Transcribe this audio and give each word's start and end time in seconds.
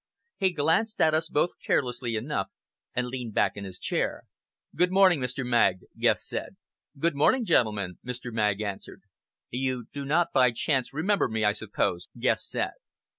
He 0.39 0.51
glanced 0.51 0.99
at 0.99 1.13
us 1.13 1.29
both 1.29 1.51
carelessly 1.63 2.15
enough, 2.15 2.47
and 2.95 3.05
leaned 3.05 3.35
back 3.35 3.55
in 3.55 3.65
his 3.65 3.77
chair. 3.77 4.23
"Good 4.75 4.91
morning, 4.91 5.19
Mr. 5.19 5.45
Magg!" 5.45 5.81
Guest 5.95 6.25
said. 6.25 6.55
"Good 6.97 7.13
morning, 7.13 7.45
gentlemen!" 7.45 7.99
Mr. 8.03 8.33
Magg 8.33 8.61
answered. 8.61 9.03
"You 9.51 9.85
do 9.93 10.03
not 10.03 10.29
by 10.33 10.49
chance 10.53 10.91
remember 10.91 11.27
me, 11.27 11.45
I 11.45 11.53
suppose?" 11.53 12.07
Guest 12.17 12.49
said. 12.49 12.71